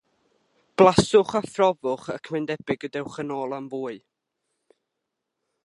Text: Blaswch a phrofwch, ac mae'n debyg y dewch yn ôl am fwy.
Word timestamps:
Blaswch 0.77 1.35
a 1.39 1.41
phrofwch, 1.55 2.07
ac 2.15 2.25
mae'n 2.35 2.49
debyg 2.51 2.87
y 2.89 2.91
dewch 2.95 3.21
yn 3.25 3.35
ôl 3.37 3.55
am 3.59 3.69
fwy. 3.75 4.01